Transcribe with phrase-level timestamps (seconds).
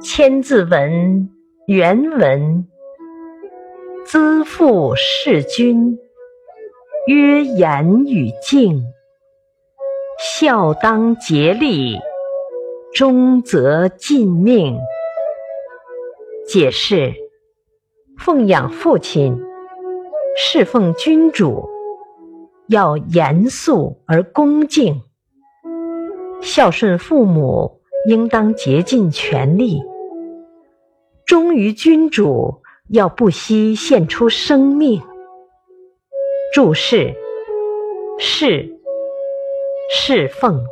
[0.00, 1.30] 千字文
[1.66, 2.66] 原文：
[4.04, 5.98] 资父事君，
[7.06, 8.84] 曰言与敬。
[10.18, 11.98] 孝当竭力，
[12.92, 14.78] 忠则尽命。
[16.46, 17.14] 解释：
[18.18, 19.38] 奉养父亲，
[20.36, 21.66] 侍奉君主，
[22.68, 25.00] 要严肃而恭敬；
[26.42, 29.82] 孝顺父母，应当竭尽全力。
[31.24, 35.00] 忠于君主，要不惜献出生命。
[36.52, 37.14] 注释：
[38.18, 38.68] 侍，
[39.90, 40.62] 侍奉。